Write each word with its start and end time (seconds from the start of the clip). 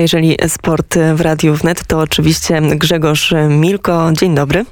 jeżeli 0.00 0.36
sport 0.48 0.94
w 1.14 1.20
Radiu 1.20 1.54
Wnet, 1.54 1.86
to 1.86 1.98
oczywiście 1.98 2.60
Grzegorz 2.60 3.34
Milko. 3.48 4.10
Dzień 4.12 4.34
dobry. 4.34 4.64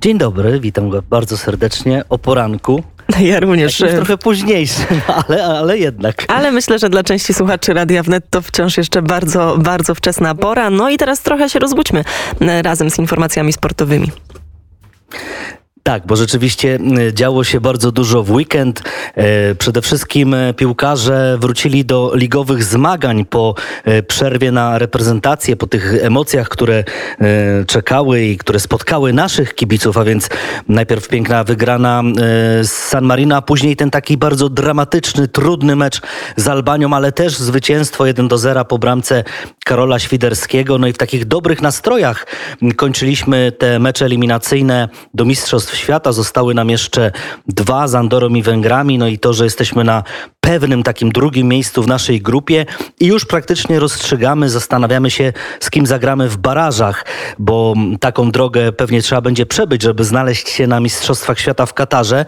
Dzień 0.00 0.18
dobry, 0.18 0.60
witam 0.60 0.90
go 0.90 1.02
bardzo 1.02 1.36
serdecznie 1.36 2.04
o 2.08 2.18
poranku. 2.18 2.82
Ja 3.20 3.40
również. 3.40 3.80
Jakimś 3.80 3.96
trochę 3.96 4.18
późniejszym, 4.18 5.00
ale, 5.28 5.44
ale 5.44 5.78
jednak. 5.78 6.24
Ale 6.28 6.52
myślę, 6.52 6.78
że 6.78 6.90
dla 6.90 7.02
części 7.02 7.34
słuchaczy 7.34 7.74
Radia 7.74 8.02
Wnet 8.02 8.24
to 8.30 8.42
wciąż 8.42 8.76
jeszcze 8.76 9.02
bardzo, 9.02 9.56
bardzo 9.58 9.94
wczesna 9.94 10.34
pora. 10.34 10.70
No 10.70 10.90
i 10.90 10.96
teraz 10.96 11.20
trochę 11.20 11.50
się 11.50 11.58
rozbudźmy 11.58 12.04
razem 12.62 12.90
z 12.90 12.98
informacjami 12.98 13.52
sportowymi. 13.52 14.10
Tak, 15.86 16.06
bo 16.06 16.16
rzeczywiście 16.16 16.78
działo 17.12 17.44
się 17.44 17.60
bardzo 17.60 17.92
dużo 17.92 18.22
w 18.22 18.30
weekend. 18.30 18.82
E, 19.14 19.54
przede 19.54 19.82
wszystkim 19.82 20.34
e, 20.34 20.54
piłkarze 20.54 21.38
wrócili 21.40 21.84
do 21.84 22.12
ligowych 22.14 22.64
zmagań 22.64 23.24
po 23.24 23.54
e, 23.84 24.02
przerwie 24.02 24.52
na 24.52 24.78
reprezentację, 24.78 25.56
po 25.56 25.66
tych 25.66 25.94
emocjach, 26.04 26.48
które 26.48 26.84
czekały 27.66 28.22
i 28.22 28.38
które 28.38 28.60
spotkały 28.60 29.12
naszych 29.12 29.54
kibiców, 29.54 29.98
a 29.98 30.04
więc 30.04 30.28
najpierw 30.68 31.08
piękna 31.08 31.44
wygrana 31.44 32.02
z 32.62 32.70
San 32.70 33.04
Marino, 33.04 33.36
a 33.36 33.42
później 33.42 33.76
ten 33.76 33.90
taki 33.90 34.16
bardzo 34.16 34.48
dramatyczny, 34.48 35.28
trudny 35.28 35.76
mecz 35.76 36.00
z 36.36 36.48
Albanią, 36.48 36.92
ale 36.92 37.12
też 37.12 37.36
zwycięstwo 37.36 38.06
1 38.06 38.28
do 38.28 38.38
0 38.38 38.64
po 38.64 38.78
bramce 38.78 39.24
Karola 39.64 39.98
Świderskiego. 39.98 40.78
No 40.78 40.86
i 40.86 40.92
w 40.92 40.98
takich 40.98 41.24
dobrych 41.24 41.62
nastrojach 41.62 42.26
kończyliśmy 42.76 43.52
te 43.52 43.78
mecze 43.78 44.04
eliminacyjne 44.04 44.88
do 45.14 45.24
Mistrzostw 45.24 45.73
Świata. 45.74 46.12
Zostały 46.12 46.54
nam 46.54 46.70
jeszcze 46.70 47.12
dwa 47.48 47.88
z 47.88 47.94
Andorą 47.94 48.28
i 48.28 48.42
Węgrami. 48.42 48.98
No 48.98 49.08
i 49.08 49.18
to, 49.18 49.32
że 49.32 49.44
jesteśmy 49.44 49.84
na 49.84 50.02
pewnym 50.44 50.82
takim 50.82 51.12
drugim 51.12 51.48
miejscu 51.48 51.82
w 51.82 51.86
naszej 51.86 52.22
grupie 52.22 52.66
i 53.00 53.06
już 53.06 53.24
praktycznie 53.24 53.80
rozstrzygamy, 53.80 54.50
zastanawiamy 54.50 55.10
się, 55.10 55.32
z 55.60 55.70
kim 55.70 55.86
zagramy 55.86 56.28
w 56.28 56.36
barażach, 56.36 57.06
bo 57.38 57.74
taką 58.00 58.30
drogę 58.30 58.72
pewnie 58.72 59.02
trzeba 59.02 59.20
będzie 59.20 59.46
przebyć, 59.46 59.82
żeby 59.82 60.04
znaleźć 60.04 60.48
się 60.48 60.66
na 60.66 60.80
Mistrzostwach 60.80 61.40
Świata 61.40 61.66
w 61.66 61.74
Katarze. 61.74 62.24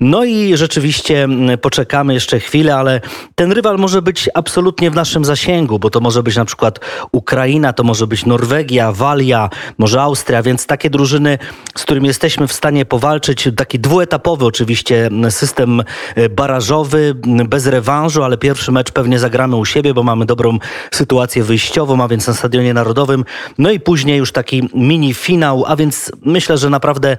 No 0.00 0.24
i 0.24 0.56
rzeczywiście 0.56 1.28
poczekamy 1.60 2.14
jeszcze 2.14 2.40
chwilę, 2.40 2.76
ale 2.76 3.00
ten 3.34 3.52
rywal 3.52 3.78
może 3.78 4.02
być 4.02 4.30
absolutnie 4.34 4.90
w 4.90 4.94
naszym 4.94 5.24
zasięgu, 5.24 5.78
bo 5.78 5.90
to 5.90 6.00
może 6.00 6.22
być 6.22 6.36
na 6.36 6.44
przykład 6.44 6.80
Ukraina, 7.12 7.72
to 7.72 7.82
może 7.82 8.06
być 8.06 8.26
Norwegia, 8.26 8.92
Walia, 8.92 9.50
może 9.78 10.02
Austria, 10.02 10.42
więc 10.42 10.66
takie 10.66 10.90
drużyny, 10.90 11.38
z 11.76 11.82
którymi 11.82 12.06
jesteśmy 12.08 12.46
w 12.46 12.52
stanie 12.52 12.84
powalczyć, 12.84 13.48
taki 13.56 13.78
dwuetapowy 13.78 14.44
oczywiście 14.44 15.10
system 15.30 15.82
e, 16.14 16.28
barażowy, 16.28 17.14
bez 17.48 17.57
bez 17.58 17.66
rewanżu, 17.66 18.24
ale 18.24 18.38
pierwszy 18.38 18.72
mecz 18.72 18.92
pewnie 18.92 19.18
zagramy 19.18 19.56
u 19.56 19.64
siebie, 19.64 19.94
bo 19.94 20.02
mamy 20.02 20.26
dobrą 20.26 20.58
sytuację 20.90 21.42
wyjściową, 21.42 22.02
a 22.02 22.08
więc 22.08 22.26
na 22.26 22.34
Stadionie 22.34 22.74
Narodowym. 22.74 23.24
No 23.58 23.70
i 23.70 23.80
później 23.80 24.18
już 24.18 24.32
taki 24.32 24.68
mini 24.74 25.14
finał, 25.14 25.64
a 25.66 25.76
więc 25.76 26.12
myślę, 26.24 26.58
że 26.58 26.70
naprawdę 26.70 27.16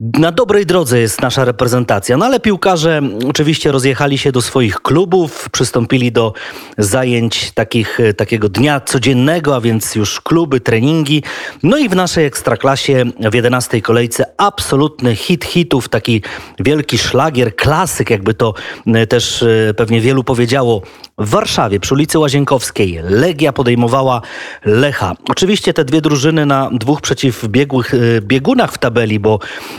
na 0.00 0.32
dobrej 0.32 0.66
drodze 0.66 0.98
jest 0.98 1.22
nasza 1.22 1.44
reprezentacja, 1.44 2.16
no 2.16 2.26
ale 2.26 2.40
piłkarze 2.40 3.00
oczywiście 3.28 3.72
rozjechali 3.72 4.18
się 4.18 4.32
do 4.32 4.42
swoich 4.42 4.80
klubów, 4.80 5.48
przystąpili 5.50 6.12
do 6.12 6.32
zajęć 6.78 7.52
takich, 7.52 7.98
takiego 8.16 8.48
dnia 8.48 8.80
codziennego, 8.80 9.56
a 9.56 9.60
więc 9.60 9.94
już 9.94 10.20
kluby, 10.20 10.60
treningi. 10.60 11.22
No 11.62 11.78
i 11.78 11.88
w 11.88 11.96
naszej 11.96 12.26
ekstraklasie 12.26 13.04
w 13.30 13.34
11 13.34 13.82
kolejce 13.82 14.24
absolutny 14.36 15.16
hit 15.16 15.44
hitów, 15.44 15.88
taki 15.88 16.22
wielki 16.60 16.98
szlagier, 16.98 17.56
klasyk, 17.56 18.10
jakby 18.10 18.34
to 18.34 18.54
e, 18.86 19.06
też 19.06 19.42
e, 19.42 19.74
pewnie 19.74 20.00
wielu 20.00 20.24
powiedziało. 20.24 20.82
W 21.18 21.30
Warszawie 21.30 21.80
przy 21.80 21.94
ulicy 21.94 22.18
Łazienkowskiej 22.18 23.00
Legia 23.02 23.52
podejmowała 23.52 24.20
Lecha. 24.64 25.14
Oczywiście 25.28 25.74
te 25.74 25.84
dwie 25.84 26.00
drużyny 26.00 26.46
na 26.46 26.70
dwóch 26.72 27.00
przeciwbiegłych 27.00 27.94
e, 27.94 27.98
biegunach 28.20 28.72
w 28.72 28.78
tabeli, 28.78 29.20
bo 29.20 29.38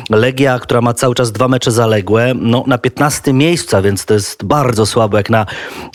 Legia, 0.09 0.59
która 0.59 0.81
ma 0.81 0.93
cały 0.93 1.15
czas 1.15 1.31
dwa 1.31 1.47
mecze 1.47 1.71
zaległe, 1.71 2.33
no 2.35 2.63
na 2.67 2.77
15 2.77 3.33
miejscu, 3.33 3.77
a 3.77 3.81
więc 3.81 4.05
to 4.05 4.13
jest 4.13 4.43
bardzo 4.43 4.85
słabo 4.85 5.17
jak 5.17 5.29
na 5.29 5.45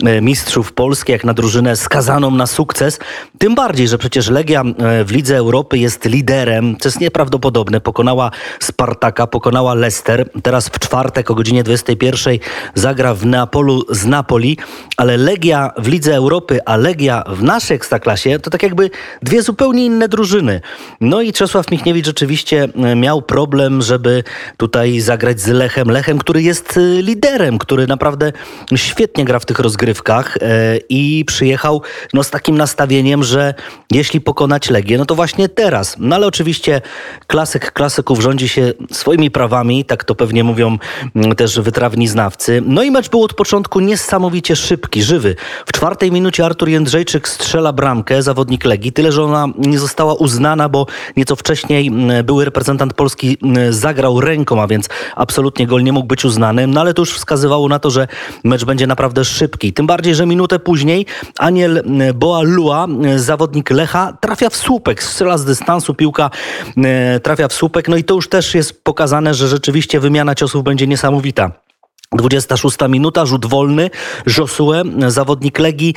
e, 0.05 0.21
mistrzów 0.21 0.73
Polski, 0.73 1.13
jak 1.13 1.25
na 1.25 1.35
drużynę 1.35 1.77
skazaną 1.77 2.31
na 2.31 2.47
sukces. 2.47 2.99
Tym 3.39 3.55
bardziej, 3.55 3.89
że 3.89 3.99
przecież 3.99 4.31
Legia 4.31 4.63
e, 4.63 5.05
w 5.05 5.11
Lidze 5.11 5.37
Europy 5.37 5.79
jest 5.79 6.05
liderem, 6.05 6.77
co 6.81 6.89
jest 6.89 7.01
nieprawdopodobne. 7.01 7.81
Pokonała 7.81 8.31
Spartaka, 8.61 9.27
pokonała 9.27 9.75
Leicester. 9.75 10.31
Teraz 10.43 10.69
w 10.69 10.79
czwartek 10.79 11.31
o 11.31 11.35
godzinie 11.35 11.63
21 11.63 12.39
zagra 12.75 13.15
w 13.15 13.27
Neapolu 13.27 13.85
z 13.91 14.07
Napoli, 14.07 14.59
ale 14.97 15.17
Legia 15.17 15.71
w 15.79 15.89
Lidze 15.89 16.15
Europy, 16.15 16.61
a 16.65 16.77
Legia 16.77 17.25
w 17.29 17.43
naszej 17.43 17.77
ekstraklasie 17.77 18.39
to 18.39 18.51
tak 18.51 18.63
jakby 18.63 18.91
dwie 19.23 19.43
zupełnie 19.43 19.85
inne 19.85 20.09
drużyny. 20.09 20.61
No 21.01 21.21
i 21.21 21.33
Czesław 21.33 21.71
Michniewicz 21.71 22.07
rzeczywiście 22.07 22.69
e, 22.85 22.97
miał 22.97 23.23
problem, 23.23 23.83
żeby 23.83 24.04
żeby 24.05 24.25
tutaj 24.57 25.01
zagrać 25.01 25.41
z 25.41 25.49
Lechem. 25.49 25.91
Lechem, 25.91 26.19
który 26.19 26.43
jest 26.43 26.77
y, 26.77 27.03
liderem, 27.03 27.59
który 27.59 27.87
naprawdę 27.87 28.33
świetnie 28.77 29.25
gra 29.25 29.39
w 29.39 29.47
tych 29.47 29.59
rozgrywkach 29.59 30.37
e, 30.37 30.77
i 30.89 31.25
przyjechał 31.25 31.83
no, 32.15 32.25
z 32.25 32.31
takim 32.31 32.57
nastawieniem, 32.57 33.25
że 33.25 33.55
jeśli 33.91 34.21
pokonać 34.21 34.71
Legię, 34.71 34.99
no 34.99 35.07
to 35.07 35.15
właśnie 35.15 35.49
teraz. 35.49 35.97
No 35.99 36.17
ale 36.17 36.27
oczywiście 36.27 36.81
klasyk 37.27 37.73
klasyków 37.73 38.21
rządzi 38.21 38.49
się 38.49 38.73
swoimi 38.93 39.31
prawami, 39.31 39.85
tak 39.85 40.05
to 40.05 40.15
pewnie 40.15 40.45
mówią 40.45 40.79
mm, 41.17 41.35
też 41.35 41.61
wytrawni 41.61 42.09
znawcy. 42.09 42.63
No 42.67 42.83
i 42.83 42.91
mecz 42.91 43.09
był 43.09 43.23
od 43.23 43.35
początku 43.35 43.81
niesamowicie 43.81 44.57
szybki, 44.57 45.03
żywy. 45.03 45.37
W 45.67 45.73
czwartej 45.73 46.13
minucie 46.13 46.45
Artur 46.45 46.69
Jędrzejczyk 46.69 47.29
strzela 47.29 47.73
bramkę, 47.73 48.23
zawodnik 48.23 48.65
Legii, 48.65 48.93
tyle, 48.93 49.13
że 49.13 49.23
ona 49.23 49.47
nie 49.59 49.79
została 49.79 50.15
uznana, 50.15 50.69
bo 50.69 50.87
nieco 51.17 51.37
wcześniej 51.37 51.87
mm, 51.87 52.27
były 52.27 52.45
reprezentant 52.45 52.95
Polski 52.95 53.39
mm, 53.43 53.73
zagrał 53.73 53.94
zagrał 53.95 54.21
ręką, 54.21 54.63
a 54.63 54.67
więc 54.67 54.89
absolutnie 55.17 55.67
gol 55.67 55.83
nie 55.83 55.93
mógł 55.93 56.07
być 56.07 56.25
uznany, 56.25 56.67
no 56.67 56.81
ale 56.81 56.95
to 56.95 57.03
już 57.03 57.15
wskazywało 57.15 57.69
na 57.69 57.79
to, 57.79 57.91
że 57.91 58.09
mecz 58.45 58.65
będzie 58.65 58.87
naprawdę 58.87 59.25
szybki. 59.25 59.73
Tym 59.73 59.87
bardziej, 59.87 60.15
że 60.15 60.27
minutę 60.27 60.59
później 60.59 61.07
Aniel 61.39 61.79
e, 61.79 62.15
Boalua, 62.15 62.87
e, 63.05 63.19
zawodnik 63.19 63.71
Lecha, 63.71 64.13
trafia 64.21 64.51
w 64.51 64.57
słupek, 64.57 65.03
strzela 65.03 65.39
z 65.39 65.45
dystansu, 65.45 65.95
piłka 65.95 66.31
e, 66.77 67.21
trafia 67.21 67.49
w 67.49 67.53
słupek, 67.53 67.89
no 67.89 67.97
i 67.97 68.05
to 68.05 68.15
już 68.15 68.29
też 68.29 68.55
jest 68.55 68.85
pokazane, 68.85 69.35
że 69.35 69.49
rzeczywiście 69.49 70.01
wymiana 70.01 70.35
ciosów 70.35 70.65
będzie 70.65 70.87
niesamowita. 70.87 71.64
26 72.13 72.77
minuta, 72.89 73.27
rzut 73.27 73.47
wolny, 73.47 73.91
Josue, 74.39 74.83
zawodnik 75.09 75.59
Legii, 75.59 75.95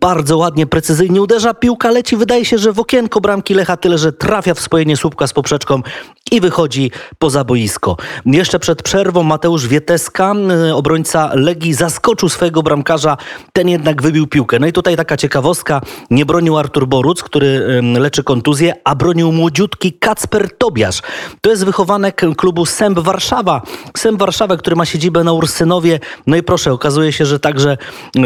bardzo 0.00 0.38
ładnie, 0.38 0.66
precyzyjnie 0.66 1.22
uderza, 1.22 1.54
piłka 1.54 1.90
leci, 1.90 2.16
wydaje 2.16 2.44
się, 2.44 2.58
że 2.58 2.72
w 2.72 2.80
okienko 2.80 3.20
bramki 3.20 3.54
Lecha, 3.54 3.76
tyle, 3.76 3.98
że 3.98 4.12
trafia 4.12 4.54
w 4.54 4.60
spojenie 4.60 4.96
słupka 4.96 5.26
z 5.26 5.32
poprzeczką 5.32 5.82
i 6.30 6.40
wychodzi 6.40 6.90
poza 7.18 7.44
boisko. 7.44 7.96
Jeszcze 8.26 8.58
przed 8.58 8.82
przerwą 8.82 9.22
Mateusz 9.22 9.66
Wieteska, 9.66 10.34
obrońca 10.74 11.30
Legii, 11.34 11.74
zaskoczył 11.74 12.28
swojego 12.28 12.62
bramkarza, 12.62 13.16
ten 13.52 13.68
jednak 13.68 14.02
wybił 14.02 14.26
piłkę. 14.26 14.58
No 14.58 14.66
i 14.66 14.72
tutaj 14.72 14.96
taka 14.96 15.16
ciekawostka, 15.16 15.80
nie 16.10 16.26
bronił 16.26 16.58
Artur 16.58 16.86
Boruc, 16.86 17.22
który 17.22 17.82
leczy 17.98 18.24
kontuzję, 18.24 18.74
a 18.84 18.94
bronił 18.94 19.32
młodziutki 19.32 19.92
Kacper 19.92 20.56
Tobiasz. 20.58 21.02
To 21.40 21.50
jest 21.50 21.64
wychowanek 21.64 22.22
klubu 22.36 22.66
Sęb 22.66 22.98
Warszawa. 22.98 23.62
Sęb 23.96 24.18
Warszawa, 24.18 24.56
który 24.56 24.76
ma 24.76 24.84
siedzibę 24.84 25.24
na 25.24 25.32
Ursynowie. 25.38 26.00
No 26.26 26.36
i 26.36 26.42
proszę, 26.42 26.72
okazuje 26.72 27.12
się, 27.12 27.26
że 27.26 27.40
także 27.40 27.76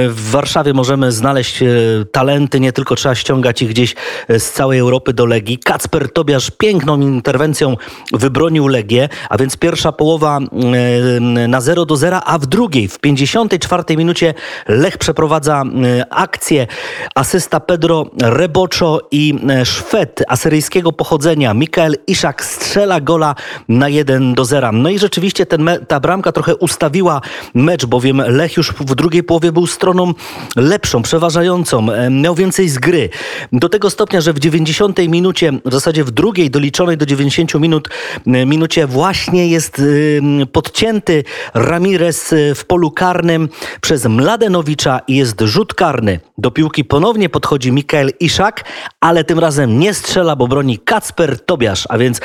w 0.09 0.31
Warszawie 0.31 0.73
możemy 0.73 1.12
znaleźć 1.12 1.62
e, 1.62 1.67
talenty, 2.12 2.61
nie 2.61 2.73
tylko 2.73 2.95
trzeba 2.95 3.15
ściągać 3.15 3.62
ich 3.62 3.71
gdzieś 3.71 3.95
e, 4.28 4.41
z 4.41 4.53
całej 4.53 4.78
Europy 4.78 5.12
do 5.12 5.27
Legii. 5.27 5.59
Kacper 5.59 6.12
Tobiasz 6.12 6.51
piękną 6.51 7.01
interwencją 7.01 7.77
wybronił 8.12 8.69
Legię, 8.69 9.09
a 9.28 9.39
więc 9.39 9.56
pierwsza 9.56 9.93
połowa 9.93 10.39
e, 10.39 11.21
na 11.49 11.61
0 11.61 11.87
do 11.87 11.97
0, 11.97 12.21
a 12.25 12.39
w 12.39 12.47
drugiej, 12.47 12.89
w 12.89 12.99
54 12.99 13.97
minucie 13.97 14.34
Lech 14.69 14.99
przeprowadza 14.99 15.62
akcję. 16.11 16.67
Asysta 17.15 17.61
Pedro 17.61 18.06
Reboczo 18.22 19.01
i 19.10 19.34
Szwed 19.65 20.22
asyryjskiego 20.28 20.92
pochodzenia 20.92 21.54
Mikael 21.54 21.97
Iszak 22.07 22.45
strzela 22.45 23.01
gola 23.01 23.34
na 23.69 23.89
1 23.89 24.34
do 24.34 24.45
0. 24.45 24.72
No 24.72 24.91
i 24.91 24.98
rzeczywiście 24.98 25.47
ten, 25.47 25.71
ta 25.89 26.01
bramka 26.01 26.33
trochę 26.33 26.57
ustawiła 26.57 26.91
ustawiła 26.92 27.21
mecz, 27.54 27.86
bowiem 27.86 28.22
Lech 28.27 28.56
już 28.56 28.72
w 28.72 28.94
drugiej 28.94 29.22
połowie 29.22 29.53
był 29.53 29.66
stroną 29.66 30.15
lepszą, 30.56 31.03
przeważającą, 31.03 31.92
e, 31.92 32.10
miał 32.10 32.34
więcej 32.34 32.68
z 32.68 32.78
gry. 32.78 33.09
Do 33.53 33.68
tego 33.68 33.91
stopnia, 33.91 34.21
że 34.21 34.33
w 34.33 34.39
90 34.39 35.09
minucie, 35.09 35.53
w 35.65 35.72
zasadzie 35.72 36.04
w 36.04 36.10
drugiej 36.10 36.50
doliczonej 36.50 36.97
do 36.97 37.06
90 37.06 37.60
minut, 37.60 37.89
e, 38.27 38.47
minucie 38.47 38.86
właśnie 38.86 39.48
jest 39.48 39.78
e, 39.78 40.47
podcięty 40.47 41.24
Ramirez 41.54 42.34
w 42.54 42.65
polu 42.65 42.91
karnym 42.91 43.48
przez 43.80 44.06
Mladenowicza 44.06 45.00
i 45.09 45.16
jest 45.16 45.41
rzut 45.41 45.74
karny. 45.74 46.21
Do 46.38 46.50
piłki 46.50 46.84
ponownie 46.84 47.28
podchodzi 47.28 47.72
Mikael 47.72 48.10
Iszak, 48.21 48.65
ale 49.00 49.24
tym 49.24 49.38
razem 49.38 49.78
nie 49.78 49.95
strzela, 49.95 50.36
bo 50.36 50.48
broni 50.48 50.78
Kacper 50.78 51.41
Tobiasz, 51.41 51.86
a 51.88 51.98
więc 51.98 52.21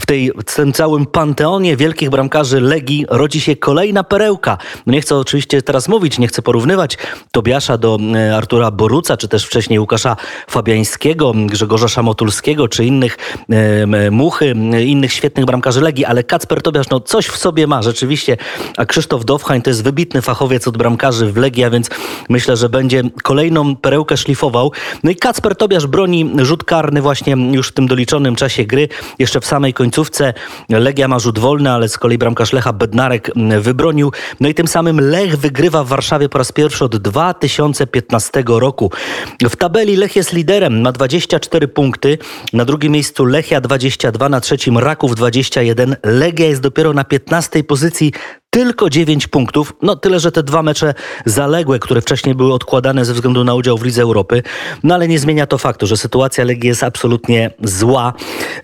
w, 0.00 0.06
tej, 0.06 0.30
w 0.46 0.54
tym 0.54 0.72
całym 0.72 1.06
panteonie 1.06 1.76
wielkich 1.76 2.10
bramkarzy 2.10 2.60
Legii 2.60 3.06
rodzi 3.08 3.40
się 3.40 3.56
kolejna 3.56 4.04
perełka. 4.10 4.58
No 4.86 4.92
nie 4.92 5.00
chcę 5.00 5.16
oczywiście 5.16 5.62
teraz 5.62 5.88
mówić, 5.88 6.18
nie 6.18 6.28
chcę 6.28 6.42
porównywać 6.42 6.98
Tobiasza 7.32 7.78
do 7.78 7.98
e, 8.14 8.36
Artura 8.36 8.70
Boruca, 8.70 9.16
czy 9.16 9.28
też 9.28 9.44
wcześniej 9.46 9.78
Łukasza 9.78 10.16
Fabiańskiego, 10.50 11.32
Grzegorza 11.46 11.88
Szamotulskiego, 11.88 12.68
czy 12.68 12.84
innych 12.84 13.18
e, 13.50 14.10
Muchy, 14.10 14.54
innych 14.86 15.12
świetnych 15.12 15.46
bramkarzy 15.46 15.80
Legii, 15.80 16.04
ale 16.04 16.24
Kacper 16.24 16.62
Tobiasz 16.62 16.88
no 16.88 17.00
coś 17.00 17.26
w 17.26 17.36
sobie 17.36 17.66
ma 17.66 17.82
rzeczywiście, 17.82 18.36
a 18.76 18.84
Krzysztof 18.86 19.24
Dowchań 19.24 19.62
to 19.62 19.70
jest 19.70 19.84
wybitny 19.84 20.22
fachowiec 20.22 20.68
od 20.68 20.76
bramkarzy 20.76 21.32
w 21.32 21.36
Legii, 21.36 21.64
a 21.64 21.70
więc 21.70 21.90
myślę, 22.28 22.56
że 22.56 22.68
będzie 22.68 23.02
kolejną 23.22 23.76
perełkę 23.76 24.16
szlifował. 24.16 24.72
No 25.04 25.10
i 25.10 25.16
Kacper 25.16 25.56
Tobiasz 25.56 25.86
broni 25.86 26.30
rzut 26.42 26.64
karny 26.64 27.02
właśnie 27.02 27.36
już 27.52 27.68
w 27.68 27.72
tym 27.72 27.86
doliczonym 27.86 28.36
czasie 28.36 28.64
gry. 28.64 28.88
Jeszcze 29.18 29.40
w 29.40 29.46
samej 29.46 29.74
końcówce 29.74 30.34
Legia 30.68 31.08
ma 31.08 31.18
rzut 31.18 31.38
wolny, 31.38 31.70
ale 31.70 31.88
z 31.88 31.98
kolei 31.98 32.18
bramkarz 32.18 32.52
Lecha 32.52 32.72
Bednarek 32.72 33.30
wybronił. 33.60 33.99
No 34.40 34.48
i 34.48 34.54
tym 34.54 34.68
samym 34.68 35.00
Lech 35.00 35.36
wygrywa 35.36 35.84
w 35.84 35.88
Warszawie 35.88 36.28
po 36.28 36.38
raz 36.38 36.52
pierwszy 36.52 36.84
od 36.84 36.96
2015 36.96 38.42
roku. 38.46 38.90
W 39.42 39.56
tabeli 39.56 39.96
Lech 39.96 40.16
jest 40.16 40.32
liderem, 40.32 40.80
ma 40.80 40.92
24 40.92 41.68
punkty. 41.68 42.18
Na 42.52 42.64
drugim 42.64 42.92
miejscu 42.92 43.24
Lechia 43.24 43.60
22, 43.60 44.28
na 44.28 44.40
trzecim 44.40 44.78
Raków 44.78 45.14
21. 45.14 45.96
Legia 46.02 46.46
jest 46.46 46.60
dopiero 46.60 46.92
na 46.92 47.04
15 47.04 47.64
pozycji 47.64 48.12
tylko 48.50 48.90
9 48.90 49.28
punktów. 49.28 49.72
No 49.82 49.96
tyle, 49.96 50.20
że 50.20 50.32
te 50.32 50.42
dwa 50.42 50.62
mecze 50.62 50.94
zaległe, 51.26 51.78
które 51.78 52.00
wcześniej 52.00 52.34
były 52.34 52.52
odkładane 52.52 53.04
ze 53.04 53.14
względu 53.14 53.44
na 53.44 53.54
udział 53.54 53.78
w 53.78 53.84
Lidze 53.84 54.02
Europy. 54.02 54.42
No 54.82 54.94
ale 54.94 55.08
nie 55.08 55.18
zmienia 55.18 55.46
to 55.46 55.58
faktu, 55.58 55.86
że 55.86 55.96
sytuacja 55.96 56.44
Legii 56.44 56.68
jest 56.68 56.82
absolutnie 56.82 57.50
zła. 57.62 58.12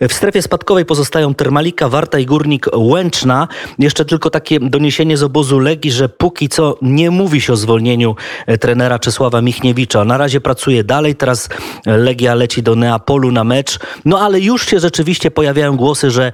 W 0.01 0.13
strefie 0.13 0.43
spadkowej 0.43 0.85
pozostają 0.85 1.35
Termalika, 1.35 1.89
Warta 1.89 2.19
i 2.19 2.27
Górnik 2.27 2.67
Łęczna. 2.77 3.49
Jeszcze 3.79 4.05
tylko 4.05 4.31
takie 4.31 4.61
doniesienie 4.61 5.17
z 5.17 5.23
obozu 5.23 5.59
Legii, 5.59 5.93
że 5.93 6.09
póki 6.09 6.49
co 6.49 6.79
nie 6.83 7.11
mówi 7.11 7.41
się 7.41 7.53
o 7.53 7.57
zwolnieniu 7.57 8.17
e, 8.47 8.59
trenera 8.59 8.99
Czesława 8.99 9.43
Michniewicza. 9.43 10.05
Na 10.05 10.19
razie 10.19 10.41
pracuje 10.41 10.85
dalej, 10.85 11.15
teraz 11.15 11.49
Legia 11.87 12.35
leci 12.35 12.63
do 12.63 12.77
Neapolu 12.77 13.33
na 13.33 13.45
mecz. 13.45 13.79
No 14.05 14.21
ale 14.21 14.41
już 14.41 14.67
się 14.67 14.81
rzeczywiście 14.81 15.31
pojawiają 15.31 15.77
głosy, 15.77 16.11
że 16.11 16.33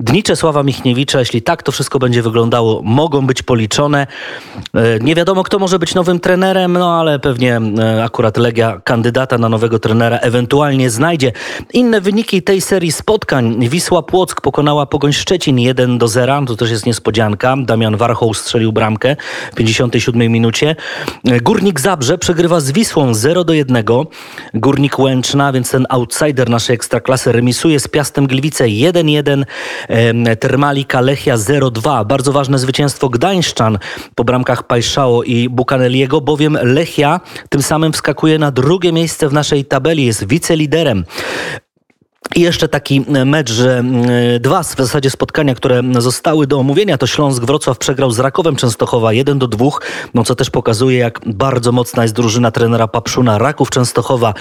dni 0.00 0.22
Czesława 0.22 0.62
Michniewicza, 0.62 1.18
jeśli 1.18 1.42
tak 1.42 1.62
to 1.62 1.72
wszystko 1.72 1.98
będzie 1.98 2.22
wyglądało, 2.22 2.82
mogą 2.94 3.26
być 3.26 3.42
policzone. 3.42 4.06
E, 4.74 4.98
nie 5.00 5.14
wiadomo, 5.14 5.42
kto 5.42 5.58
może 5.58 5.78
być 5.78 5.94
nowym 5.94 6.20
trenerem, 6.20 6.72
no 6.72 7.00
ale 7.00 7.18
pewnie 7.18 7.60
e, 7.78 8.04
akurat 8.04 8.36
Legia 8.36 8.80
kandydata 8.84 9.38
na 9.38 9.48
nowego 9.48 9.78
trenera 9.78 10.18
ewentualnie 10.18 10.90
znajdzie. 10.90 11.32
Inne 11.72 12.00
wyniki 12.00 12.42
tej 12.42 12.60
serii 12.60 12.92
spotkań. 12.92 13.68
Wisła 13.68 14.02
Płock 14.02 14.40
pokonała 14.40 14.86
Pogoń 14.86 15.12
Szczecin 15.12 15.58
1 15.58 15.98
do 15.98 16.08
0. 16.08 16.42
To 16.46 16.56
też 16.56 16.70
jest 16.70 16.86
niespodzianka. 16.86 17.56
Damian 17.58 17.96
Warchoł 17.96 18.34
strzelił 18.34 18.72
bramkę 18.72 19.16
w 19.52 19.54
57 19.54 20.32
minucie. 20.32 20.76
E, 21.24 21.40
Górnik 21.40 21.80
Zabrze 21.80 22.18
przegrywa 22.18 22.60
z 22.60 22.72
Wisłą 22.72 23.14
0 23.14 23.44
do 23.44 23.52
1. 23.52 23.84
Górnik 24.54 24.98
Łęczna, 24.98 25.52
więc 25.52 25.70
ten 25.70 25.86
outsider 25.88 26.50
naszej 26.50 26.74
ekstraklasy 26.74 27.32
remisuje 27.32 27.80
z 27.80 27.88
Piastem 27.88 28.26
Gliwice 28.26 28.64
1-1. 28.64 29.44
Termalika 30.40 31.00
Lechia 31.00 31.36
0-2. 31.36 32.06
Bardzo 32.06 32.32
ważne 32.32 32.58
zwycięstwo 32.58 32.83
zwycięstwo 32.88 33.08
Gdańszczan 33.08 33.78
po 34.14 34.24
bramkach 34.24 34.66
Pajszało 34.66 35.22
i 35.22 35.48
Bukaneliego, 35.48 36.20
bowiem 36.20 36.58
Lechia 36.62 37.20
tym 37.48 37.62
samym 37.62 37.92
wskakuje 37.92 38.38
na 38.38 38.50
drugie 38.50 38.92
miejsce 38.92 39.28
w 39.28 39.32
naszej 39.32 39.64
tabeli, 39.64 40.04
jest 40.04 40.26
wiceliderem. 40.28 41.04
I 42.36 42.40
jeszcze 42.40 42.68
taki 42.68 43.04
e, 43.14 43.24
mecz, 43.24 43.52
że 43.52 43.84
e, 44.36 44.40
dwa 44.40 44.62
w 44.62 44.76
zasadzie 44.76 45.10
spotkania, 45.10 45.54
które 45.54 45.82
zostały 45.98 46.46
do 46.46 46.58
omówienia, 46.58 46.98
to 46.98 47.06
Śląsk 47.06 47.44
Wrocław 47.44 47.78
przegrał 47.78 48.10
z 48.10 48.18
Rakowem 48.18 48.56
Częstochowa 48.56 49.12
1 49.12 49.38
do 49.38 49.48
2, 49.48 49.66
no 50.14 50.24
co 50.24 50.34
też 50.34 50.50
pokazuje, 50.50 50.98
jak 50.98 51.20
bardzo 51.26 51.72
mocna 51.72 52.02
jest 52.02 52.14
drużyna 52.14 52.50
trenera 52.50 52.88
Papszuna 52.88 53.38
Raków 53.38 53.70
Częstochowa, 53.70 54.34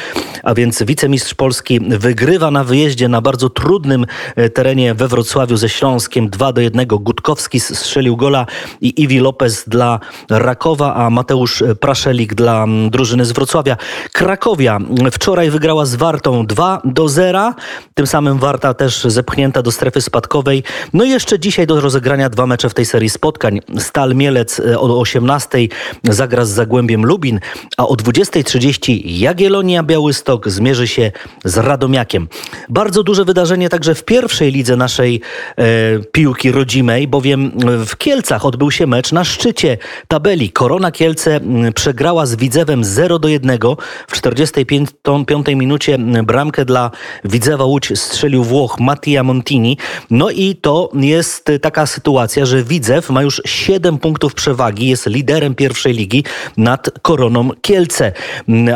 a 0.43 0.53
więc 0.53 0.83
wicemistrz 0.83 1.33
Polski 1.33 1.79
wygrywa 1.79 2.51
na 2.51 2.63
wyjeździe 2.63 3.07
na 3.07 3.21
bardzo 3.21 3.49
trudnym 3.49 4.05
e, 4.35 4.49
terenie 4.49 4.93
we 4.93 5.07
Wrocławiu 5.07 5.57
ze 5.57 5.69
Śląskiem 5.69 6.29
2 6.29 6.53
do 6.53 6.61
1. 6.61 6.87
Gutkowski 6.87 7.59
strzelił 7.59 8.17
gola 8.17 8.45
i 8.81 9.01
Iwi 9.03 9.19
Lopez 9.19 9.63
dla 9.67 9.99
Rakowa, 10.29 10.95
a 10.95 11.09
Mateusz 11.09 11.63
Praszelik 11.79 12.33
dla 12.33 12.65
drużyny 12.89 13.25
z 13.25 13.31
Wrocławia. 13.31 13.77
Krakowia 14.11 14.79
wczoraj 15.11 15.49
wygrała 15.49 15.85
z 15.85 15.95
Wartą 15.95 16.45
2 16.45 16.81
do 16.85 17.09
0. 17.09 17.53
Tym 17.93 18.07
samym 18.07 18.39
Warta 18.39 18.73
też 18.73 19.03
zepchnięta 19.03 19.61
do 19.61 19.71
strefy 19.71 20.01
spadkowej. 20.01 20.63
No 20.93 21.03
i 21.03 21.09
jeszcze 21.09 21.39
dzisiaj 21.39 21.67
do 21.67 21.81
rozegrania 21.81 22.29
dwa 22.29 22.45
mecze 22.45 22.69
w 22.69 22.73
tej 22.73 22.85
serii 22.85 23.09
spotkań. 23.09 23.59
Stal 23.77 24.15
Mielec 24.15 24.59
e, 24.59 24.79
o 24.79 24.99
18 24.99 25.57
zagra 26.03 26.45
z 26.45 26.49
Zagłębiem 26.49 27.05
Lubin, 27.05 27.39
a 27.77 27.87
o 27.87 27.93
20.30 27.93 29.01
Jagiellonia 29.05 29.83
Białystok 29.83 30.49
zmierzy 30.49 30.87
się 30.87 31.11
z 31.45 31.57
Radomiakiem. 31.57 32.27
Bardzo 32.69 33.03
duże 33.03 33.25
wydarzenie 33.25 33.69
także 33.69 33.95
w 33.95 34.03
pierwszej 34.03 34.51
lidze 34.51 34.75
naszej 34.75 35.21
e, 35.57 35.63
piłki 36.11 36.51
rodzimej, 36.51 37.07
bowiem 37.07 37.51
w 37.85 37.97
Kielcach 37.97 38.45
odbył 38.45 38.71
się 38.71 38.87
mecz 38.87 39.11
na 39.11 39.23
szczycie 39.23 39.77
tabeli. 40.07 40.51
Korona 40.51 40.91
Kielce 40.91 41.39
przegrała 41.75 42.25
z 42.25 42.35
Widzewem 42.35 42.83
0 42.83 43.19
do 43.19 43.27
1 43.27 43.59
w 44.07 44.13
45 44.13 45.29
minucie 45.55 45.97
bramkę 46.23 46.65
dla 46.65 46.91
Widzewa 47.25 47.62
Łódź 47.65 47.99
strzelił 47.99 48.43
Włoch 48.43 48.79
Mattia 48.79 49.23
Montini. 49.23 49.77
No 50.09 50.29
i 50.29 50.55
to 50.55 50.89
jest 50.93 51.51
taka 51.61 51.85
sytuacja, 51.85 52.45
że 52.45 52.63
Widzew 52.63 53.09
ma 53.09 53.21
już 53.21 53.41
7 53.45 53.97
punktów 53.97 54.33
przewagi, 54.33 54.87
jest 54.87 55.07
liderem 55.07 55.55
pierwszej 55.55 55.93
ligi 55.93 56.23
nad 56.57 56.89
Koroną 57.01 57.49
Kielce. 57.61 58.11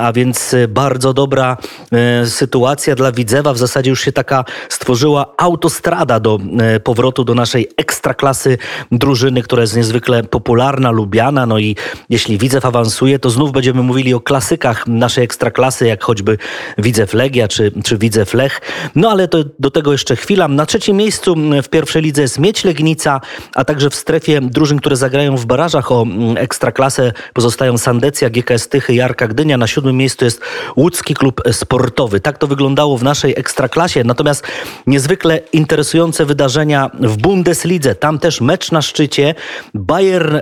A 0.02 0.14
więc 0.14 0.56
bardzo 0.70 1.14
dobra 1.14 1.58
e, 1.92 2.26
sytuacja 2.26 2.96
dla 2.96 3.12
Widzewa. 3.12 3.54
W 3.54 3.58
zasadzie 3.58 3.90
już 3.90 4.02
się 4.02 4.12
taka 4.12 4.46
stworzyła 4.70 5.34
autostrada 5.38 6.20
do 6.20 6.40
e, 6.60 6.80
powrotu 6.80 7.24
do 7.24 7.36
naszej 7.36 7.68
ekstraklasy 7.78 8.58
drużyny, 8.92 9.42
która 9.42 9.62
jest 9.62 9.76
niezwykle 9.76 10.24
popularna, 10.24 10.92
lubiana. 10.92 11.46
No 11.46 11.60
i 11.60 11.76
jeśli 12.10 12.38
Widzew 12.38 12.66
awansuje, 12.66 13.20
to 13.20 13.30
znów 13.30 13.52
będziemy 13.52 13.84
mówili 13.84 14.14
o 14.14 14.20
klasykach 14.20 14.88
naszej 14.88 15.24
ekstraklasy, 15.24 15.88
jak 15.88 16.04
choćby 16.04 16.38
Widzew 16.78 17.14
Legia 17.14 17.48
czy, 17.48 17.72
czy 17.84 17.98
Widzew 17.98 18.34
Lech. 18.34 18.62
No 18.96 19.10
ale 19.10 19.28
to, 19.28 19.38
do 19.60 19.72
tego 19.72 19.92
jeszcze 19.92 20.16
chwila. 20.16 20.48
Na 20.48 20.66
trzecim 20.66 20.98
miejscu 20.98 21.36
w 21.64 21.70
pierwszej 21.70 22.02
lidze 22.02 22.22
jest 22.22 22.40
Mieć 22.40 22.64
Legnica, 22.64 23.22
a 23.56 23.66
także 23.66 23.90
w 23.90 23.96
strefie 23.96 24.42
drużyn, 24.42 24.80
które 24.80 24.96
zagrają 24.96 25.38
w 25.38 25.46
barażach 25.46 25.92
o 25.92 26.06
ekstraklasę 26.36 27.12
pozostają 27.34 27.78
Sandecja, 27.78 28.30
GKS 28.30 28.70
Tychy, 28.70 28.94
Jarka 28.94 29.28
Gdynia. 29.28 29.58
Na 29.58 29.68
siódmym 29.68 29.98
miejscu 29.98 30.26
jest 30.26 30.42
Łódzki 30.76 31.14
Klub 31.14 31.42
Sportowy. 31.52 32.20
Tak 32.20 32.38
to 32.38 32.48
wyglądało 32.48 32.98
w 32.98 33.04
naszej 33.04 33.34
ekstraklasie. 33.38 34.04
Natomiast 34.04 34.48
niezwykle 34.88 35.40
interesujące 35.54 36.26
wydarzenia 36.26 36.92
w 37.00 37.18
Bundeslidze. 37.18 37.96
Tam 37.96 38.20
też 38.20 38.42
mecz 38.42 38.72
na 38.72 38.82
szczycie. 38.82 39.36
Bayern, 39.74 40.38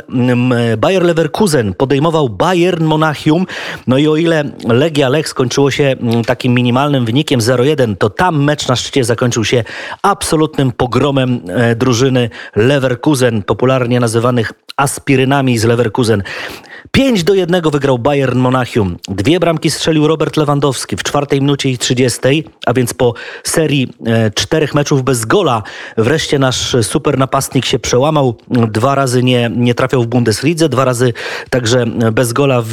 Bayer 0.77 1.03
Leverkusen 1.03 1.73
podejmował 1.73 2.29
Bayern 2.29 2.83
Monachium. 2.83 3.45
No 3.87 3.97
i 3.97 4.07
o 4.07 4.15
ile 4.15 4.43
Legia 4.67 5.09
Lech 5.09 5.29
skończyło 5.29 5.71
się 5.71 5.95
takim 6.25 6.53
minimalnym 6.53 7.05
wynikiem 7.05 7.39
0-1, 7.39 7.95
to 7.97 8.09
tam 8.17 8.43
mecz 8.43 8.67
na 8.67 8.75
szczycie 8.75 9.03
zakończył 9.03 9.45
się 9.45 9.63
absolutnym 10.01 10.71
pogromem 10.71 11.41
e, 11.47 11.75
drużyny 11.75 12.29
Leverkusen, 12.55 13.43
popularnie 13.43 13.99
nazywanych 13.99 14.53
aspirynami 14.77 15.57
z 15.57 15.63
Leverkusen. 15.63 16.23
5 16.91 17.23
do 17.23 17.33
1 17.33 17.61
wygrał 17.71 17.99
Bayern 17.99 18.39
Monachium. 18.39 18.97
Dwie 19.07 19.39
bramki 19.39 19.71
strzelił 19.71 20.07
Robert 20.07 20.37
Lewandowski 20.37 20.97
w 20.97 21.03
czwartej 21.03 21.41
minucie 21.41 21.69
i 21.69 21.77
30, 21.77 22.19
a 22.65 22.73
więc 22.73 22.93
po 22.93 23.13
serii 23.43 23.93
e, 24.05 24.31
czterech 24.31 24.73
meczów 24.75 25.03
bez 25.03 25.25
gola 25.25 25.63
wreszcie 25.97 26.39
nasz 26.39 26.75
super 26.81 27.17
napastnik 27.17 27.65
się 27.65 27.79
przełamał. 27.79 28.37
Dwa 28.47 28.95
razy 28.95 29.23
nie, 29.23 29.51
nie 29.55 29.75
trafiał 29.75 30.03
w 30.03 30.07
Bundeslidze, 30.07 30.69
dwa 30.69 30.85
razy 30.85 31.13
także 31.49 31.85
bez 32.11 32.33
gola 32.33 32.61
w, 32.61 32.69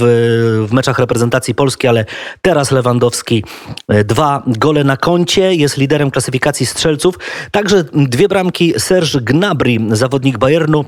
w 0.68 0.72
meczach 0.72 0.98
reprezentacji 0.98 1.54
Polski, 1.54 1.88
ale 1.88 2.04
teraz 2.42 2.70
Lewandowski 2.70 3.44
e, 3.88 4.04
dwa 4.04 4.42
gole 4.46 4.84
na 4.84 4.96
koncie, 4.96 5.31
jest 5.40 5.76
liderem 5.76 6.10
klasyfikacji 6.10 6.66
strzelców. 6.66 7.18
Także 7.50 7.84
dwie 7.92 8.28
bramki 8.28 8.74
Serge 8.78 9.20
Gnabry, 9.20 9.78
zawodnik 9.90 10.38
Bayernu, 10.38 10.84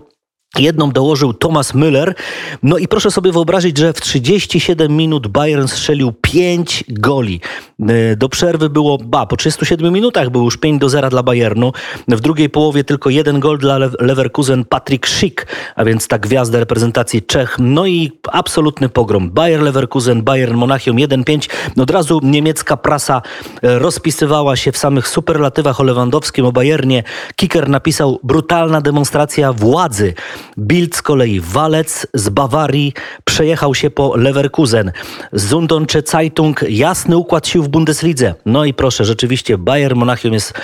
Jedną 0.59 0.91
dołożył 0.91 1.35
Thomas 1.35 1.75
Müller. 1.75 2.15
No 2.63 2.79
i 2.79 2.89
proszę 2.89 3.11
sobie 3.11 3.33
wyobrazić, 3.33 3.79
że 3.79 3.93
w 3.93 4.01
37 4.01 4.97
minut 4.97 5.27
Bayern 5.27 5.67
strzelił 5.67 6.13
5 6.13 6.85
goli. 6.89 7.41
E, 7.81 8.17
do 8.17 8.29
przerwy 8.29 8.71
było, 8.71 8.99
ba, 8.99 9.27
po 9.27 9.37
37 9.37 9.93
minutach 9.93 10.31
był 10.31 10.45
już 10.45 10.57
5 10.57 10.81
do 10.81 10.89
0 10.89 11.11
dla 11.11 11.23
Bayernu. 11.23 11.73
W 12.09 12.21
drugiej 12.21 12.51
połowie 12.51 12.85
tylko 12.85 13.11
jeden 13.11 13.41
gol 13.41 13.59
dla 13.59 13.79
Leverkusen 13.79 14.65
Patrick 14.65 15.09
Schick, 15.09 15.47
a 15.77 15.85
więc 15.85 16.09
ta 16.09 16.19
gwiazda 16.19 16.59
reprezentacji 16.59 17.23
Czech. 17.23 17.57
No 17.59 17.87
i 17.87 18.13
absolutny 18.33 18.89
pogrom. 18.89 19.31
Bayer 19.31 19.61
Leverkusen, 19.61 20.23
Bayern 20.23 20.55
Monachium 20.55 20.97
1-5. 20.97 21.51
No 21.77 21.83
od 21.83 21.91
razu 21.91 22.21
niemiecka 22.23 22.77
prasa 22.77 23.23
e, 23.63 23.79
rozpisywała 23.79 24.57
się 24.57 24.73
w 24.73 24.79
samych 24.79 25.09
superlatywach 25.09 25.81
o 25.81 25.83
Lewandowskim, 25.83 26.47
o 26.47 26.53
Bayernie. 26.53 27.03
Kicker 27.37 27.69
napisał 27.69 28.21
brutalna 28.23 28.81
demonstracja 28.81 29.53
władzy 29.53 30.15
Bild 30.59 30.97
z 30.97 31.03
kolei 31.03 31.41
Walec 31.41 32.07
z 32.15 32.29
Bawarii 32.29 32.93
przejechał 33.25 33.75
się 33.75 33.91
po 33.91 34.17
Leverkusen. 34.17 34.93
Zundonsche 35.33 36.03
Zeitung 36.07 36.65
jasny 36.69 37.17
układ 37.17 37.49
sił 37.49 37.63
w 37.63 37.69
Bundeslidze. 37.69 38.35
No 38.47 38.65
i 38.65 38.75
proszę, 38.75 39.05
rzeczywiście 39.05 39.59
Bayern 39.59 39.99
Monachium 39.99 40.35
jest 40.35 40.55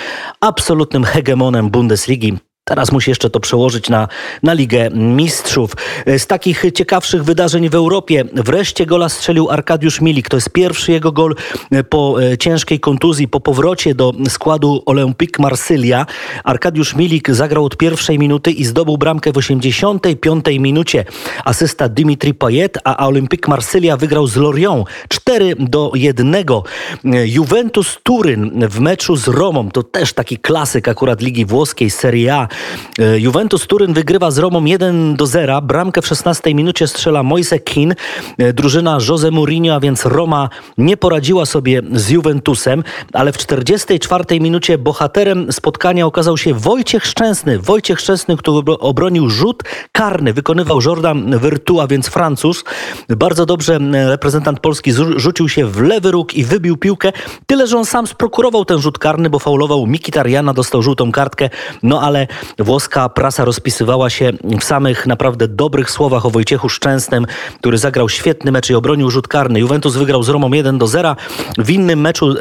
absolutnym 0.41 1.03
hegemonem 1.03 1.69
Bundesligi. 1.69 2.50
Teraz 2.71 2.91
musi 2.91 3.11
jeszcze 3.11 3.29
to 3.29 3.39
przełożyć 3.39 3.89
na, 3.89 4.07
na 4.43 4.53
Ligę 4.53 4.89
Mistrzów. 4.89 5.71
Z 6.17 6.27
takich 6.27 6.63
ciekawszych 6.73 7.23
wydarzeń 7.23 7.69
w 7.69 7.75
Europie 7.75 8.25
wreszcie 8.33 8.85
gola 8.85 9.09
strzelił 9.09 9.49
Arkadiusz 9.49 10.01
Milik. 10.01 10.29
To 10.29 10.37
jest 10.37 10.49
pierwszy 10.49 10.91
jego 10.91 11.11
gol 11.11 11.35
po 11.89 12.23
e, 12.23 12.37
ciężkiej 12.37 12.79
kontuzji, 12.79 13.27
po 13.27 13.39
powrocie 13.39 13.95
do 13.95 14.13
składu 14.29 14.83
Olympique 14.85 15.41
Marsylia. 15.43 16.05
Arkadiusz 16.43 16.95
Milik 16.95 17.31
zagrał 17.31 17.65
od 17.65 17.77
pierwszej 17.77 18.19
minuty 18.19 18.51
i 18.51 18.65
zdobył 18.65 18.97
bramkę 18.97 19.31
w 19.31 19.37
85 19.37 20.45
minucie. 20.59 21.05
Asysta 21.45 21.89
Dimitri 21.89 22.33
Payet, 22.33 22.77
a 22.83 23.07
Olympique 23.07 23.49
Marsylia 23.49 23.97
wygrał 23.97 24.27
z 24.27 24.35
Lorient 24.35 24.87
4 25.09 25.55
do 25.59 25.91
1. 25.95 26.35
Juventus 27.25 27.97
Turyn 28.03 28.67
w 28.69 28.79
meczu 28.79 29.15
z 29.15 29.27
Romą, 29.27 29.71
to 29.71 29.83
też 29.83 30.13
taki 30.13 30.37
klasyk 30.37 30.87
akurat 30.87 31.21
Ligi 31.21 31.45
Włoskiej, 31.45 31.89
Serie 31.89 32.35
A. 32.35 32.47
E, 32.99 33.19
Juventus 33.19 33.67
Turyn 33.67 33.93
wygrywa 33.93 34.31
z 34.31 34.37
Romą 34.37 34.65
1 34.65 35.15
do 35.15 35.27
0. 35.27 35.61
Bramkę 35.61 36.01
w 36.01 36.07
16 36.07 36.55
minucie 36.55 36.87
strzela 36.87 37.23
Moise 37.23 37.59
Kean. 37.59 37.93
E, 38.37 38.53
drużyna 38.53 38.97
Jose 39.09 39.31
Mourinho, 39.31 39.75
a 39.75 39.79
więc 39.79 40.05
Roma 40.05 40.49
nie 40.77 40.97
poradziła 40.97 41.45
sobie 41.45 41.81
z 41.93 42.09
Juventusem, 42.09 42.83
ale 43.13 43.31
w 43.31 43.37
44 43.37 44.39
minucie 44.39 44.77
bohaterem 44.77 45.51
spotkania 45.51 46.05
okazał 46.05 46.37
się 46.37 46.53
Wojciech 46.53 47.05
Szczęsny. 47.05 47.59
Wojciech 47.59 47.99
Szczęsny, 47.99 48.37
który 48.37 48.77
obronił 48.79 49.29
rzut 49.29 49.63
karny. 49.91 50.33
Wykonywał 50.33 50.79
Jordan 50.81 51.39
Virtua, 51.39 51.87
więc 51.87 52.07
Francuz. 52.07 52.63
Bardzo 53.09 53.45
dobrze 53.45 53.79
reprezentant 54.09 54.59
Polski 54.59 54.91
rzucił 55.15 55.49
się 55.49 55.65
w 55.65 55.81
lewy 55.81 56.11
róg 56.11 56.33
i 56.33 56.43
wybił 56.43 56.77
piłkę. 56.77 57.11
Tyle, 57.45 57.67
że 57.67 57.77
on 57.77 57.85
sam 57.85 58.07
sprokurował 58.07 58.65
ten 58.65 58.79
rzut 58.79 58.99
karny, 58.99 59.29
bo 59.29 59.39
faulował 59.39 59.87
Mikitariana, 59.87 60.53
dostał 60.53 60.81
żółtą 60.81 61.11
kartkę. 61.11 61.49
No 61.83 62.01
ale 62.01 62.27
Włoska 62.59 63.09
prasa 63.09 63.45
rozpisywała 63.45 64.09
się 64.09 64.31
w 64.59 64.63
samych 64.63 65.07
naprawdę 65.07 65.47
dobrych 65.47 65.91
słowach 65.91 66.25
o 66.25 66.29
Wojciechu 66.29 66.69
Szczęsnym, 66.69 67.25
który 67.59 67.77
zagrał 67.77 68.09
świetny 68.09 68.51
mecz 68.51 68.69
i 68.69 68.75
obronił 68.75 69.09
rzut 69.09 69.27
karny. 69.27 69.59
Juventus 69.59 69.95
wygrał 69.95 70.23
z 70.23 70.29
Romą 70.29 70.53
1 70.53 70.77
do 70.77 70.87
0. 70.87 71.15
W 71.57 71.69
innym 71.69 72.01
meczu 72.01 72.35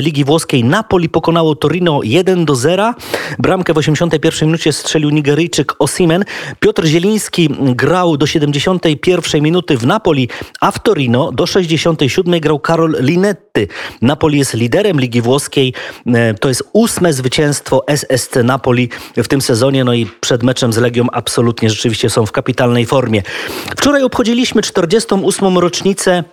Ligi 0.00 0.24
Włoskiej 0.24 0.64
Napoli 0.64 1.08
pokonało 1.08 1.54
Torino 1.54 2.00
1 2.02 2.44
do 2.44 2.56
0. 2.56 2.94
Bramkę 3.38 3.74
w 3.74 3.78
81 3.78 4.48
minucie 4.48 4.72
strzelił 4.72 5.10
Nigeryjczyk 5.10 5.74
Osimen. 5.78 6.24
Piotr 6.60 6.86
Zieliński 6.86 7.48
grał 7.60 8.16
do 8.16 8.26
71 8.26 9.42
minuty 9.42 9.76
w 9.76 9.86
Napoli, 9.86 10.28
a 10.60 10.70
w 10.70 10.82
Torino 10.82 11.32
do 11.32 11.46
67 11.46 12.40
grał 12.40 12.60
Karol 12.60 12.96
Linetty. 13.00 13.68
Napoli 14.02 14.38
jest 14.38 14.54
liderem 14.54 15.00
Ligi 15.00 15.22
Włoskiej. 15.22 15.74
E, 16.06 16.34
to 16.34 16.48
jest 16.48 16.64
ósme 16.72 17.12
zwycięstwo 17.12 17.86
SSC 17.86 18.36
Napoli 18.44 18.88
w 19.16 19.25
tym 19.28 19.40
sezonie, 19.40 19.84
no 19.84 19.94
i 19.94 20.06
przed 20.20 20.42
meczem 20.42 20.72
z 20.72 20.76
Legią 20.76 21.06
absolutnie 21.12 21.70
rzeczywiście 21.70 22.10
są 22.10 22.26
w 22.26 22.32
kapitalnej 22.32 22.86
formie. 22.86 23.22
Wczoraj 23.76 24.02
obchodziliśmy 24.02 24.62
48. 24.62 25.58
rocznicę 25.58 26.24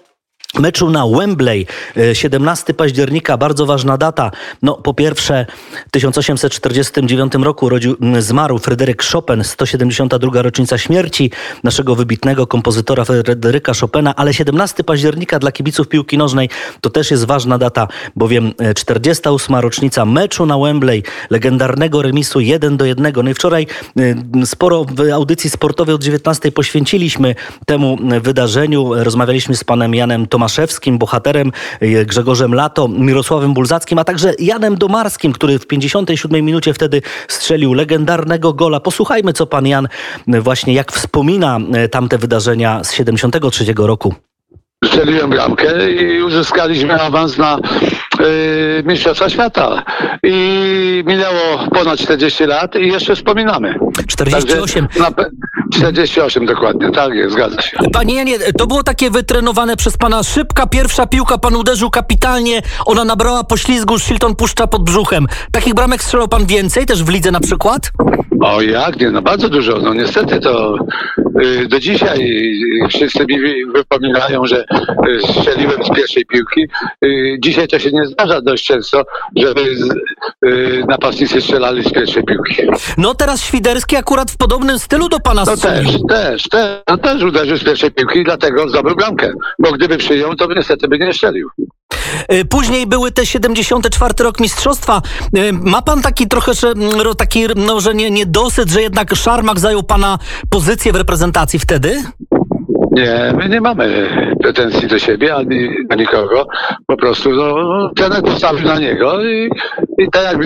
meczu 0.60 0.90
na 0.90 1.08
Wembley 1.08 1.66
17 2.14 2.66
e, 2.70 2.74
października, 2.74 3.38
bardzo 3.38 3.66
ważna 3.66 3.98
data. 3.98 4.32
No, 4.62 4.74
po 4.74 4.94
pierwsze, 4.94 5.46
w 5.88 5.92
1849 5.92 7.34
roku 7.34 7.70
rodził, 7.70 7.96
zmarł 8.20 8.60
Fryderyk 8.60 9.04
Chopin, 9.04 9.44
172 9.44 10.42
rocznica 10.42 10.78
śmierci 10.78 11.32
naszego 11.64 11.96
wybitnego 11.96 12.48
kompozytora 12.48 13.06
Fryderyka 13.06 13.74
Chopina, 13.82 14.16
ale 14.16 14.34
17 14.34 14.84
października 14.84 15.40
dla 15.40 15.52
kibiców 15.52 15.88
piłki 15.88 16.18
nożnej 16.18 16.50
to 16.82 16.90
też 16.90 17.12
jest 17.12 17.26
ważna 17.26 17.58
data, 17.58 17.88
bowiem 18.16 18.52
48 18.76 19.56
rocznica 19.56 20.06
meczu 20.06 20.46
na 20.46 20.58
Wembley, 20.58 21.04
legendarnego 21.30 22.02
remisu 22.02 22.40
1 22.40 22.78
do 22.78 22.86
1. 22.86 23.14
No 23.24 23.30
i 23.30 23.34
wczoraj 23.34 23.68
sporo 24.46 24.86
w 24.86 25.12
audycji 25.14 25.50
sportowej 25.50 25.96
od 25.96 26.04
19 26.04 26.52
poświęciliśmy 26.52 27.36
temu 27.66 27.98
wydarzeniu. 28.22 29.04
Rozmawialiśmy 29.04 29.56
z 29.56 29.64
panem 29.64 29.96
Janem 29.96 30.28
Tomaszem 30.28 30.43
Tomaszewskim, 30.44 30.98
bohaterem 30.98 31.52
e, 31.82 32.06
Grzegorzem 32.06 32.54
Lato, 32.54 32.88
Mirosławem 32.88 33.54
Bulzackim, 33.54 34.00
a 34.00 34.04
także 34.04 34.34
Janem 34.40 34.78
Domarskim, 34.78 35.34
który 35.34 35.60
w 35.60 35.68
57 35.68 36.46
minucie 36.46 36.74
wtedy 36.74 37.02
strzelił 37.28 37.74
legendarnego 37.74 38.54
gola. 38.54 38.80
Posłuchajmy, 38.80 39.34
co 39.34 39.46
pan 39.46 39.68
Jan 39.68 39.88
e, 40.28 40.42
właśnie 40.42 40.74
jak 40.74 40.92
wspomina 40.92 41.60
e, 41.74 41.90
tamte 41.90 42.18
wydarzenia 42.18 42.84
z 42.84 42.94
73 42.94 43.66
roku 43.78 44.14
strzeliłem 44.86 45.30
bramkę 45.30 45.92
i 45.92 46.24
uzyskaliśmy 46.24 47.02
awans 47.02 47.38
na 47.38 47.58
y, 48.22 48.84
Mistrzostwa 48.86 49.30
Świata. 49.30 49.84
I 50.24 51.04
minęło 51.08 51.68
ponad 51.74 52.00
40 52.00 52.46
lat 52.46 52.75
i 52.75 52.88
jeszcze 52.88 53.16
wspominamy. 53.16 53.75
48. 54.08 54.88
Także, 54.88 55.30
48 55.74 56.46
dokładnie, 56.46 56.92
tak 56.92 57.13
jest, 57.13 57.34
zgadza 57.34 57.62
się. 57.62 57.78
Panie 57.94 58.16
Janie, 58.16 58.40
to 58.58 58.68
było 58.68 58.84
takie 58.84 59.10
wytrenowane 59.10 59.75
przez 59.78 59.98
pana 59.98 60.24
szybka 60.24 60.68
pierwsza 60.68 61.08
piłka, 61.08 61.38
pan 61.38 61.56
uderzył 61.56 61.90
kapitalnie, 61.90 62.62
ona 62.86 63.06
nabrała 63.06 63.44
poślizgu, 63.44 64.00
Shilton 64.00 64.36
puszcza 64.36 64.68
pod 64.68 64.84
brzuchem. 64.84 65.28
Takich 65.52 65.74
bramek 65.74 66.04
strzelał 66.04 66.28
pan 66.28 66.46
więcej, 66.46 66.86
też 66.86 67.04
w 67.04 67.10
lidze 67.10 67.32
na 67.32 67.40
przykład? 67.40 67.92
O 68.42 68.62
jak 68.62 69.00
nie, 69.00 69.12
no 69.12 69.22
bardzo 69.22 69.50
dużo. 69.50 69.78
No 69.78 69.94
niestety 69.94 70.40
to 70.40 70.78
do 71.68 71.80
dzisiaj 71.80 72.44
wszyscy 72.90 73.25
mi 73.25 73.66
wypominają, 73.66 74.46
że 74.46 74.66
y, 75.08 75.22
strzeliłem 75.22 75.86
z 75.86 75.90
pierwszej 75.96 76.25
piłki. 76.25 76.68
Y, 77.06 77.38
dzisiaj 77.40 77.68
to 77.68 77.80
się 77.80 77.92
nie 77.92 78.06
zdarza 78.06 78.42
dość 78.42 78.66
często, 78.66 79.04
żeby 79.36 79.62
napastnicy 80.88 81.42
strzelali 81.42 81.84
z 81.84 81.92
pierwszej 81.92 82.24
piłki. 82.24 82.62
No 82.98 83.16
teraz 83.16 83.44
Świderski 83.44 83.96
akurat 83.96 84.32
w 84.32 84.38
podobnym 84.38 84.80
stylu 84.80 85.10
do 85.10 85.20
pana 85.20 85.44
no 85.46 85.58
też, 85.58 85.88
też, 86.10 86.44
też, 86.50 86.82
no 86.88 86.98
też 86.98 87.24
uderzył 87.24 87.58
z 87.58 87.63
pierwszej 87.63 87.92
piłki 87.92 88.20
i 88.20 88.24
dlatego 88.24 88.70
zdobył 88.70 88.96
bramkę. 88.96 89.34
Bo 89.60 89.72
gdyby 89.72 89.98
przyjął, 89.98 90.36
to 90.36 90.48
niestety 90.54 90.88
by 90.88 91.00
nie 91.00 91.13
strzelił. 91.13 91.50
Y, 92.34 92.46
później 92.46 92.88
były 92.88 93.12
te 93.12 93.26
74 93.26 94.14
rok 94.24 94.40
mistrzostwa. 94.40 95.02
Y, 95.38 95.54
ma 95.54 95.82
pan 95.82 96.02
taki 96.02 96.28
trochę, 96.28 96.52
taki, 97.16 97.46
no, 97.56 97.82
że 97.82 97.96
nie, 97.96 98.12
niedosyt, 98.12 98.70
że 98.70 98.82
jednak 98.82 99.16
Szarmak 99.16 99.60
zajął 99.60 99.84
pana 99.84 100.20
pozycję 100.50 100.94
w 100.94 100.96
reprezentacji 100.96 101.60
wtedy? 101.60 102.04
Nie, 102.94 103.34
my 103.38 103.50
nie 103.50 103.62
mamy 103.62 104.10
pretensji 104.42 104.88
do 104.88 105.00
siebie 105.00 105.36
ani 105.36 105.70
do 105.90 105.96
nikogo. 105.96 106.48
Po 106.88 106.98
prostu 106.98 107.30
no, 107.32 107.90
trener 107.96 108.22
postawił 108.22 108.68
na 108.68 108.80
niego 108.80 109.24
i, 109.24 109.50
i 109.98 110.12
tak 110.12 110.24
jak 110.24 110.38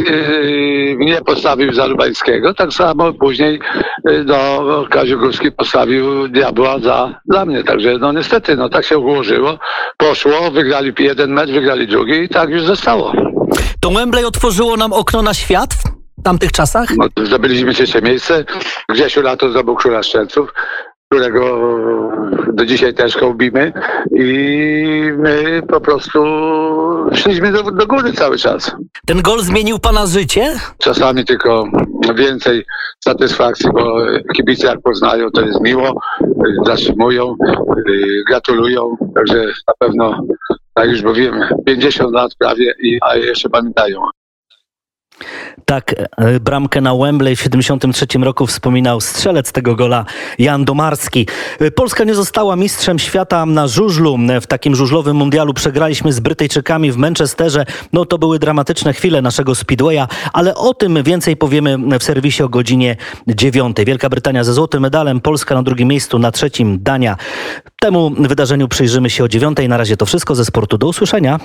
mnie 0.98 1.22
postawił 1.26 1.74
za 1.74 1.86
Lubańskiego, 1.86 2.54
tak 2.54 2.74
samo 2.74 3.14
później 3.14 3.60
yy, 4.06 4.24
no, 4.24 4.64
Kaziu 4.90 5.20
Górski 5.20 5.52
postawił 5.52 6.28
diabła 6.28 6.80
za, 6.80 7.20
za 7.26 7.46
mnie. 7.46 7.64
Także 7.64 7.98
no 7.98 8.12
niestety, 8.12 8.56
no 8.56 8.70
tak 8.70 8.86
się 8.86 8.98
ułożyło. 8.98 9.60
Poszło, 9.98 10.52
wygrali 10.52 10.94
jeden 11.00 11.34
mecz, 11.34 11.52
wygrali 11.52 11.88
drugi 11.88 12.14
i 12.14 12.30
tak 12.30 12.50
już 12.50 12.64
zostało. 12.64 13.14
To 13.80 13.90
Wembley 13.90 14.26
otworzyło 14.26 14.78
nam 14.78 14.94
okno 14.94 15.22
na 15.22 15.34
świat? 15.34 15.70
W 16.18 16.24
tamtych 16.24 16.52
czasach? 16.52 16.90
No, 16.98 17.26
zdobyliśmy 17.26 17.74
trzecie 17.74 18.02
miejsce. 18.02 18.46
Grzesiu 18.90 19.22
Lato 19.22 19.50
zdobył 19.50 19.76
Króla 19.76 20.04
Szczelców 20.04 20.54
którego 21.10 21.62
do 22.54 22.66
dzisiaj 22.66 22.94
też 22.94 23.16
hołbimy 23.16 23.74
i 24.12 25.12
my 25.18 25.62
po 25.68 25.82
prostu 25.82 26.20
szliśmy 27.14 27.52
do, 27.52 27.64
do 27.64 27.88
góry 27.88 28.14
cały 28.14 28.38
czas. 28.38 28.76
Ten 29.06 29.22
gol 29.22 29.42
zmienił 29.42 29.80
pana 29.80 30.06
życie? 30.06 30.54
Czasami 30.78 31.26
tylko 31.26 31.66
więcej 32.16 32.64
satysfakcji, 33.04 33.70
bo 33.74 33.98
kibice 34.36 34.68
jak 34.68 34.82
poznają, 34.82 35.32
to 35.32 35.42
jest 35.42 35.62
miło, 35.62 36.00
zatrzymują, 36.66 37.36
gratulują, 38.28 38.98
także 39.16 39.46
na 39.68 39.74
pewno, 39.80 40.20
tak 40.74 40.90
już 40.90 41.04
mówiłem, 41.04 41.40
50 41.66 42.14
lat 42.14 42.32
prawie, 42.40 42.74
i, 42.84 43.00
a 43.02 43.16
jeszcze 43.16 43.50
pamiętają. 43.50 44.02
Tak, 45.66 45.96
e, 46.18 46.40
bramkę 46.40 46.82
na 46.82 46.96
Wembley 46.96 47.36
w 47.36 47.42
73 47.42 48.24
roku 48.24 48.48
wspominał 48.48 49.02
strzelec 49.02 49.52
tego 49.52 49.76
gola 49.76 50.06
Jan 50.40 50.66
Domarski. 50.66 51.28
E, 51.60 51.72
Polska 51.72 52.04
nie 52.04 52.16
została 52.16 52.56
mistrzem 52.56 53.00
świata 53.00 53.46
na 53.46 53.68
żużlu. 53.68 54.18
E, 54.30 54.42
w 54.42 54.48
takim 54.48 54.76
żużlowym 54.76 55.18
mundialu 55.18 55.54
przegraliśmy 55.54 56.14
z 56.14 56.20
Brytyjczykami 56.20 56.92
w 56.92 56.98
Manchesterze. 56.98 57.66
No 57.94 58.06
to 58.06 58.18
były 58.18 58.40
dramatyczne 58.40 58.94
chwile 58.94 59.22
naszego 59.22 59.56
speedwaya, 59.56 60.08
ale 60.34 60.56
o 60.56 60.74
tym 60.74 61.04
więcej 61.04 61.38
powiemy 61.38 62.00
w 62.00 62.04
serwisie 62.04 62.44
o 62.44 62.50
godzinie 62.50 62.96
9. 63.28 63.78
Wielka 63.86 64.10
Brytania 64.10 64.44
ze 64.44 64.54
złotym 64.54 64.82
medalem, 64.82 65.22
Polska 65.22 65.56
na 65.56 65.64
drugim 65.64 65.88
miejscu, 65.88 66.20
na 66.20 66.32
trzecim 66.32 66.84
Dania. 66.84 67.18
Temu 67.80 68.12
wydarzeniu 68.20 68.68
przyjrzymy 68.68 69.10
się 69.10 69.24
o 69.24 69.28
9. 69.28 69.58
Na 69.68 69.78
razie 69.78 69.98
to 69.98 70.06
wszystko 70.06 70.36
ze 70.36 70.46
sportu. 70.46 70.78
Do 70.78 70.88
usłyszenia. 70.88 71.40